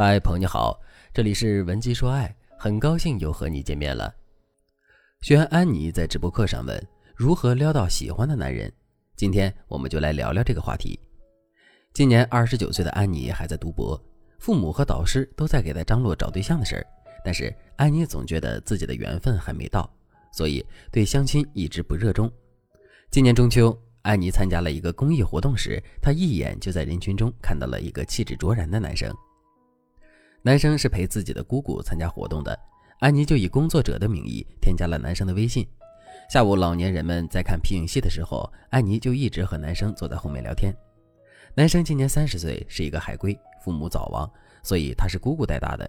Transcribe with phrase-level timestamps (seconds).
[0.00, 0.80] 嗨，朋友你好，
[1.12, 4.14] 这里是文姬说爱，很高兴又和你见面了。
[5.22, 6.80] 学员安妮在直播课上问
[7.16, 8.72] 如何撩到喜欢的男人，
[9.16, 10.96] 今天我们就来聊聊这个话题。
[11.92, 14.00] 今年二十九岁的安妮还在读博，
[14.38, 16.86] 父母和导师都在给她张罗找对象的事儿，
[17.24, 19.92] 但是安妮总觉得自己的缘分还没到，
[20.30, 22.30] 所以对相亲一直不热衷。
[23.10, 29.12] 今年中秋，安妮参加了一个公益活动时，她一眼就在人群中看到了一个气质卓然的男生。
[30.48, 32.58] 男生是陪自己的姑姑参加活动的，
[33.00, 35.68] 安妮就以工作者的名义添加了男生的微信。
[36.30, 40.74] 下午，老年人们在看皮影戏的时候，安妮就一直和男生坐在后面聊天。
[41.54, 44.26] 男生今年三十岁，是一个海归，父母早亡，
[44.62, 45.86] 所以他是姑姑带大的。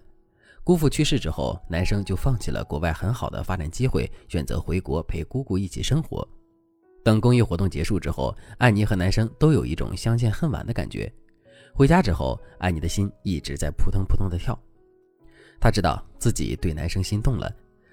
[0.62, 6.28] 姑父去世之后，男生就放弃了国外很好的发展机会，选择回国陪姑姑一起生活。
[7.02, 11.10] 等公益活动结束之后，安妮和男生都有一种相见恨晚的感觉。
[11.74, 14.58] 回家之后，安妮的心一直在扑腾扑腾的跳。
[15.60, 17.50] 她知道自己对男生心动了。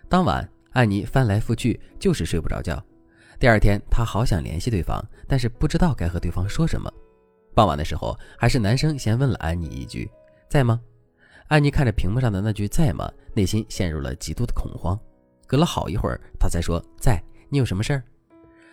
[0.09, 2.81] 当晚，安妮翻来覆去就是睡不着觉。
[3.39, 6.91] 第二天，她好想联系对方，但是不知道该和对方说什么。
[7.53, 10.09] 傍晚的时候，还是男生先问了安妮一句
[10.49, 10.79] ：“在吗？”
[11.47, 14.99] 安妮看着屏幕上的那句“在吗”，内心陷入了极度的恐慌。
[15.45, 18.03] 隔了好一会儿，她才说：“在。”你有什么事儿？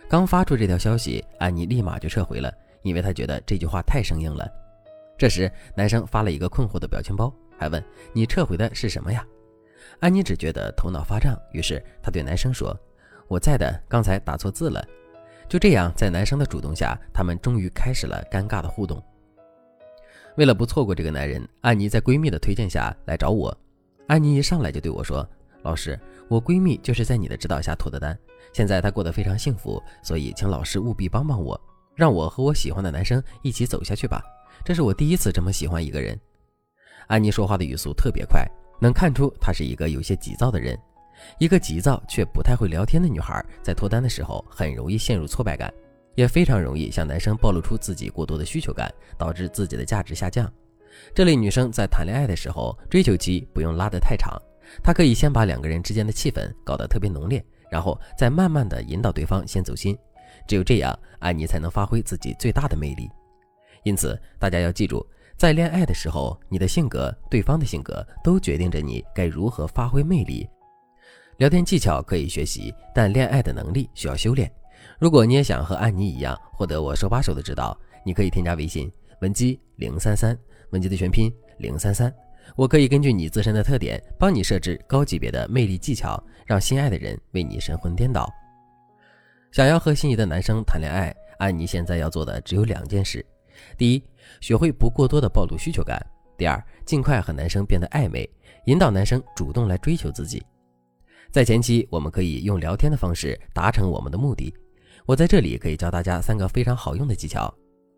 [0.09, 4.45] 刚发出这条消息，安妮立马就撤回了，因为她觉得这句话太生硬了。
[5.17, 9.25] 这时，男生发了一个困惑的表情包，还问：“你撤回的是什么呀？”
[10.01, 12.77] 安妮只觉得头脑发胀，于是她对男生说
[13.29, 14.85] ：“我在的，刚才打错字了。”
[15.47, 19.01] 就这样，在男生的主动下，他们终于开始了尴尬的互动。
[20.35, 23.55] 为了不错过这个男人，安妮在闺蜜的推荐下来找我。
[24.07, 25.25] 安妮一上来就对我说
[25.63, 28.17] ：“老师，我闺蜜就是在你的指导下脱的单，
[28.51, 31.59] 现在她过得非常幸福，所以请老师务必帮帮我，
[31.95, 34.21] 让我和我喜欢的男生一起走下去吧。”
[34.63, 36.19] 这是我第一次这么喜欢一个人。
[37.07, 38.47] 安妮说话的语速特别快，
[38.79, 40.77] 能看出她是一个有些急躁的人。
[41.39, 45.73] 一个急躁却不太会聊天的女孩，在脱单的时候很容易陷入挫败感，
[46.15, 50.51] 也非常容易向男生暴露出自己过多的需求感，导致自己的价值下降。
[51.13, 54.37] 这类女生在谈恋爱的时候，追求期不用拉得太长，
[54.83, 59.97] 她可以先把两个人之间的气氛搞得特别浓烈，然后再慢慢的引导对方先走心。
[60.47, 63.09] 只有这样，安妮才能发挥自己最大的魅力。
[63.85, 65.05] 因此，大家要记住，
[65.37, 70.49] 在恋爱的时候，你的性格、对方的性格都决定着你该如何发挥魅力。
[71.37, 74.51] 聊天技巧可以学习，但恋爱的能力需要修炼。
[74.97, 78.91] 如果你也想和安妮一样获得我手把手的指导，你可以添加微信
[79.21, 80.37] 文姬零三三，
[80.71, 82.11] 文姬的全拼零三三。
[82.55, 88.27] 我可以根据你自身的特点，帮你设置高级别的魅力技巧，让心爱的人为你神魂颠倒。
[89.51, 93.25] 想要和心仪的男生谈恋爱，安妮现在要做的只有两件事。
[93.77, 94.03] 第一，
[94.41, 95.97] 学会不过多的暴露需求感；
[96.37, 98.29] 第二，尽快和男生变得暧昧，
[98.65, 100.43] 引导男生主动来追求自己。
[101.31, 104.53] 在前期，我们可以用聊天的方式达成我们的目的。
[105.05, 107.53] 我在这里可以教大家三个非常好用的技巧。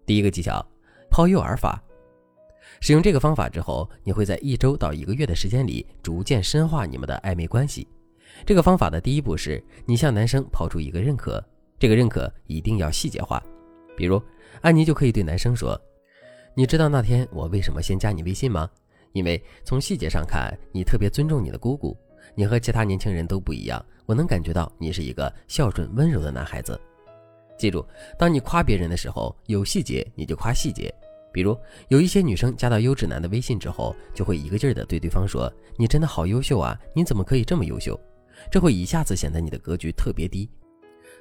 [0.06, 0.66] 第一个技巧，
[1.09, 1.81] 抛诱饵法。
[2.81, 7.88] 使用这个方法之后，你会在一周到一个月的时间里逐渐深化你们的暧昧关系。
[8.46, 11.44] 这个方法的第一步是你向男生抛出一个认可，
[11.79, 13.41] 这个认可一定要细节化，
[13.97, 14.22] 比如。
[14.62, 15.80] 安妮就可以对男生说
[16.56, 18.68] ：“你知道那天我为什么先加你微信吗？
[19.13, 21.96] 因为从细节上看，你特别尊重你的姑姑，
[22.34, 23.84] 你和其他年轻人都不一样。
[24.08, 26.80] 我能感觉到你是一个孝顺温柔的男孩子。
[27.56, 27.85] 记住，
[28.18, 30.91] 当你夸别人的时候，有细节你就夸细节。
[31.31, 31.56] 比如，
[31.90, 36.75] 有一些女生加到优质男的微信之后，就会一个劲儿的对对方说：‘你真的好优秀啊！
[36.96, 38.00] 你怎么可以这么优秀？’
[38.50, 40.50] 这会一下子显得你的格局特别低。”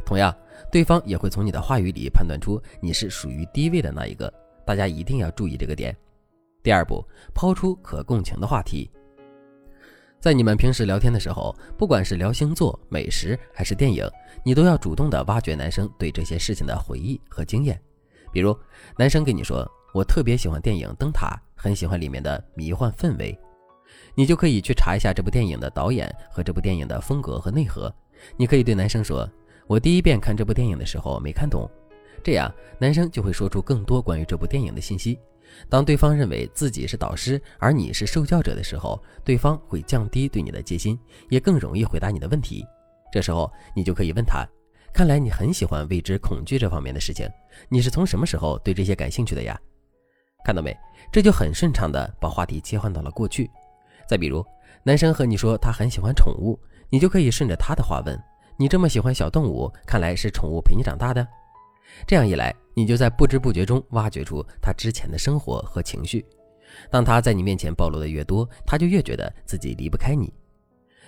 [0.04, 0.34] 同样，
[0.70, 4.32] 对方也会从你的话语里判断出你是属于低位的那一个，
[4.64, 5.96] 大家一定要注意这个点。
[6.62, 8.90] 第二步，抛出可共情的话题。
[10.18, 14.08] 在你们平时聊天的时候，不管是聊星座、美食还是电影，
[14.44, 17.80] 你都要主动的挖掘男生对这些事情的回忆和经验。
[18.32, 18.56] 比如，
[18.96, 23.38] 男生跟你说：“我特别喜欢电影《灯塔》，很喜欢里面的迷幻氛围。”
[24.16, 27.94] 你就可以去查一下这部电影的导演和这部电影的风格和内核。
[28.36, 29.28] 你可以对男生说。
[29.66, 31.68] 我第一遍看这部电影的时候没看懂，
[32.22, 35.18] 这样男生就会说出更多关于这部电影的信息。
[35.68, 40.98] 当对方认为自己是导师，而你是受教者的时候，对方会降低对你的戒心，
[41.30, 42.64] 也更容易回答你的问题。
[43.12, 44.46] 这时候你就可以问他
[44.92, 47.28] ：“看来你很喜欢未知恐惧这方面的事情，
[47.68, 49.58] 你是从什么时候对这些感兴趣的呀？”
[50.44, 50.76] 看到没？
[51.10, 53.50] 这就很顺畅的把话题切换到了过去。
[54.08, 54.44] 再比如，
[54.84, 56.58] 男生和你说他很喜欢宠物，
[56.90, 58.16] 你就可以顺着他的话问。
[58.58, 61.26] 你这么喜欢小动物，看来是宠物陪你长大的。
[62.06, 66.24] 这样一来，你就在不知不觉中挖掘出他之前的生活和情绪。
[66.90, 70.32] 当他在你面前暴露的越多，他就越觉得自己离不开你。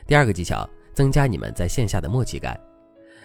[0.06, 2.58] 第二个技巧，增加你们在线下的默契感。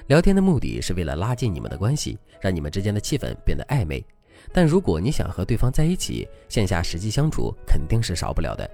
[0.08, 4.04] 聊天的目的是为了拉近你们的关系，让你们之间的气氛变得暧昧。
[4.52, 8.70] 但如果你想和对方在一起，线下实际相处肯定是少不了的。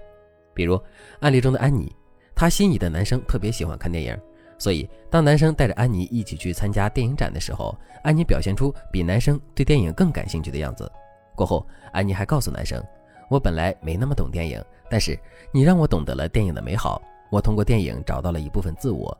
[0.53, 0.81] 比如
[1.19, 1.95] 案例中的安妮，
[2.33, 4.17] 她心仪的男生特别喜欢看电影，
[4.59, 10.91] 所以当男生带着安妮一起去参加电影展的时候，安妮表现出比男生对电影更感兴趣的样子。
[11.33, 12.83] 过后，安妮还告诉男生
[13.31, 15.17] ：“我本来没那么懂电影，但是
[15.53, 17.01] 你让我懂得了电影的美好。
[17.31, 19.17] 我通过电影找到了一部分自我。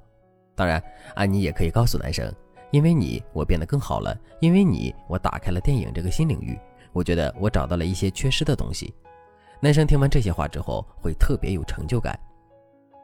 [0.56, 0.84] 当然，
[1.16, 2.30] 安妮也可以告诉男生：
[2.72, 6.60] 因为你，我变得更好了；因为你，我打开了电影这个新领域。
[6.92, 8.94] 我觉得我找到了一些缺失的东西。”
[9.62, 12.20] 男生听完这些话之后，会特别有成就感。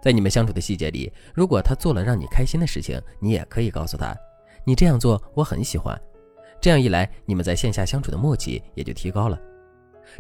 [0.06, 4.16] 在你们相处的细节里，如果他做了让你开心的事情，你也可以告诉他
[4.64, 6.00] ：“你这样做我很喜欢。”
[6.62, 9.42] 这样一来，你们在线下相处的默契也就提高了。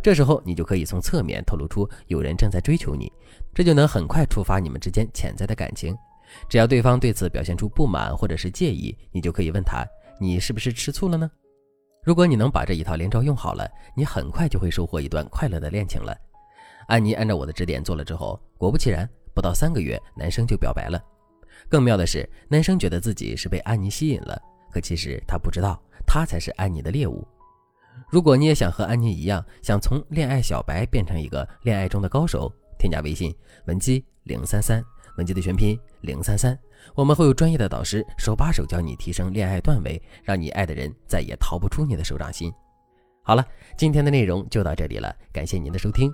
[0.02, 3.14] 这时候，你就可以从侧面透露出有人正在追求你，
[3.54, 5.96] 这就能很快触发你们之间潜在的感情。
[6.50, 9.86] 只要对方对此表现出不满或者是介意，你就可以问他
[10.20, 11.30] ：“你是不是吃醋了呢？”
[12.04, 16.18] 如果你能把这一套连招用好了，你很快就会收获一段快乐的恋情了。
[16.88, 21.00] 安妮按照我的指点做了之后，果不其然，不到三个月，男生就表白了。
[21.70, 24.42] 更妙的是，男生觉得自己是被安妮吸引了，
[24.72, 25.80] 可其实他不知道。
[26.08, 27.28] 他才是安妮的猎物。
[28.10, 33.36] 如果你也想和安妮一样，想从恋爱小白变成一个恋爱中的高手，添加微信
[33.66, 34.84] 文姬零三三，
[35.18, 36.58] 文姬的全拼零三三，
[36.94, 42.54] 我们会有专业的导师手把手教你提升恋爱段位，让你爱的人再也逃不出你的手掌心。
[43.24, 43.44] 好了，
[43.76, 46.14] 今天的内容就到这里了，感谢您的收听。